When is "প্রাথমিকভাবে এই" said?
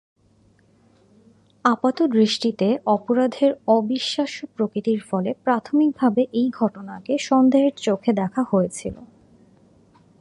5.43-6.47